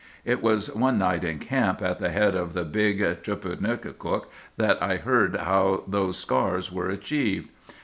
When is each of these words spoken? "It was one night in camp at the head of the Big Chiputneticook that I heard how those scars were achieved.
"It 0.25 0.41
was 0.41 0.73
one 0.73 0.97
night 0.97 1.23
in 1.23 1.37
camp 1.37 1.79
at 1.79 1.99
the 1.99 2.09
head 2.09 2.33
of 2.33 2.53
the 2.53 2.63
Big 2.63 3.01
Chiputneticook 3.21 4.25
that 4.57 4.81
I 4.81 4.95
heard 4.97 5.35
how 5.35 5.83
those 5.87 6.17
scars 6.17 6.71
were 6.71 6.89
achieved. 6.89 7.49